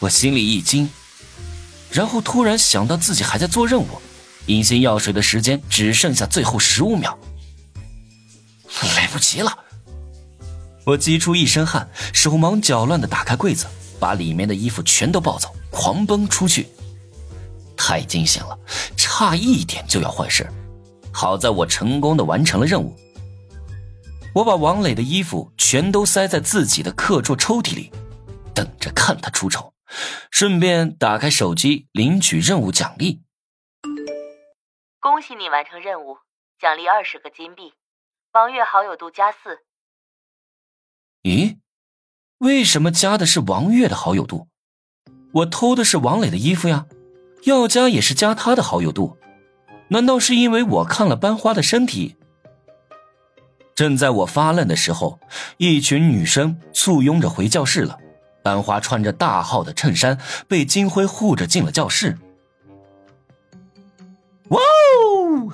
[0.00, 0.88] 我心里一惊，
[1.90, 3.86] 然后突然想到自己还在做任务，
[4.46, 7.18] 隐形药水的时间只剩下最后十五秒，
[8.96, 9.58] 来不及了。
[10.84, 13.66] 我急出一身汗，手忙脚乱的打开柜子，
[13.98, 16.68] 把里面的衣服全都抱走，狂奔出去。
[17.76, 18.58] 太惊险了，
[18.96, 20.46] 差一点就要坏事。
[21.10, 22.96] 好在我成功的完成了任务。
[24.34, 27.90] 我把王磊的衣服全都塞在自己的课桌抽屉里，
[28.54, 29.72] 等着看他出丑，
[30.30, 33.22] 顺便打开手机领取任务奖励。
[35.00, 36.18] 恭喜你完成任务，
[36.60, 37.72] 奖励二十个金币，
[38.32, 39.60] 王月好友度加四。
[41.22, 41.58] 咦，
[42.38, 44.48] 为什么加的是王月的好友度？
[45.32, 46.86] 我偷的是王磊的衣服呀，
[47.44, 49.18] 要加也是加他的好友度。
[49.90, 52.16] 难道是因为我看了班花的身体？
[53.74, 55.20] 正在我发愣的时候，
[55.58, 57.98] 一群女生簇拥着回教室了。
[58.48, 62.16] 班花穿着大号的衬衫，被金辉护着进了教室。
[64.48, 65.52] 哇哦！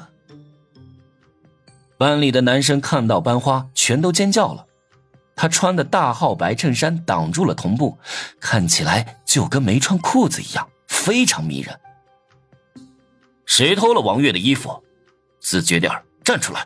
[1.98, 4.64] 班里的男生看到班花，全都尖叫了。
[5.34, 7.98] 他穿的大号白衬衫挡住了臀部，
[8.38, 11.80] 看起来就跟没穿裤子一样，非常迷人。
[13.44, 14.84] 谁偷了王月的衣服？
[15.40, 15.90] 自觉点
[16.22, 16.64] 站出来！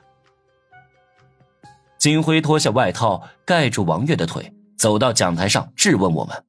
[1.96, 6.44] 金辉脱下外套盖住王月的腿，走到讲台上质问我们：“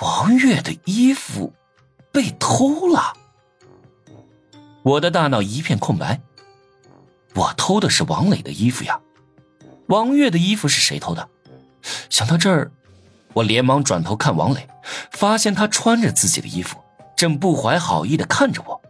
[0.00, 1.52] 王月的衣服
[2.12, 3.14] 被偷了？”
[4.84, 6.20] 我的大脑一片空白。
[7.34, 9.00] 我偷的是王磊的衣服呀。
[9.88, 11.28] 王月的衣服是谁偷的？
[12.08, 12.70] 想到这儿，
[13.32, 14.68] 我连忙转头看王磊，
[15.10, 16.78] 发现他穿着自己的衣服，
[17.16, 18.80] 正不怀好意的看着我。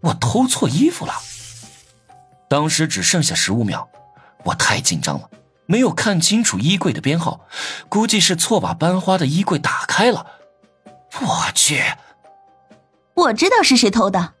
[0.00, 1.12] 我偷错衣服了。
[2.48, 3.86] 当时只剩下十五秒，
[4.44, 5.28] 我太紧张了，
[5.66, 7.40] 没有看清楚衣柜的编号，
[7.88, 10.26] 估计是错把班花的衣柜打开了。
[11.20, 11.82] 我去！
[13.14, 14.34] 我知道是谁偷的。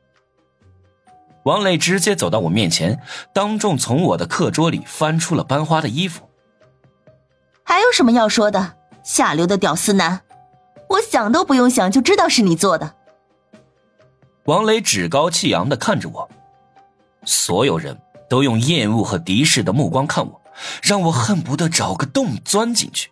[1.44, 3.00] 王磊直接走到我面前，
[3.32, 6.28] 当众从我的课桌里翻出了班花的衣服。
[7.62, 8.74] 还有什么要说的？
[9.02, 10.20] 下流的屌丝男，
[10.88, 12.96] 我想都不用想就知道是你做的。
[14.46, 16.28] 王磊趾高气扬的看着我，
[17.24, 17.96] 所有人
[18.28, 20.40] 都用厌恶和敌视的目光看我，
[20.82, 23.10] 让我恨不得找个洞钻进去。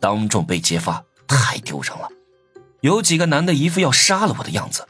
[0.00, 2.08] 当众被揭发，太丢人了。
[2.80, 4.86] 有几个男的一副要杀了我的样子。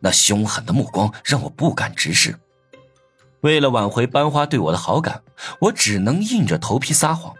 [0.00, 2.38] 那凶狠的目光让我不敢直视。
[3.42, 5.22] 为了挽回班花对我的好感，
[5.60, 7.34] 我只能硬着头皮撒谎，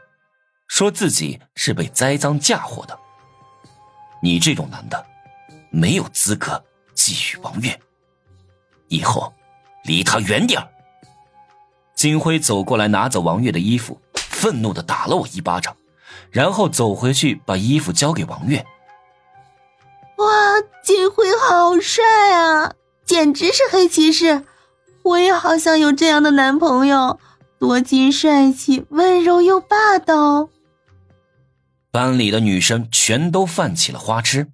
[0.69, 2.97] 说自己是被栽赃嫁祸的。
[4.23, 5.05] 你这种男的，
[5.71, 6.63] 没有资格
[6.95, 7.79] 觊觎王月，
[8.87, 9.35] 以后
[9.83, 10.63] 离他远点
[12.01, 15.77] 金辉走过来，拿走王月的衣服，愤怒的打了我一巴掌，
[16.31, 18.65] 然后走回去把衣服交给王月。
[20.17, 20.27] 哇，
[20.83, 22.03] 金辉好帅
[22.33, 22.73] 啊，
[23.05, 24.45] 简直是黑骑士！
[25.03, 27.21] 我也好想有这样的男朋友，
[27.59, 30.49] 多金帅气，温柔又霸道。
[31.91, 34.49] 班里的女生全都泛起了花痴。